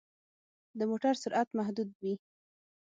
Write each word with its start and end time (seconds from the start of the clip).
د 0.77 0.79
موټر 0.89 1.13
سرعت 1.23 1.47
محدود 1.57 1.89
وي. 2.01 2.13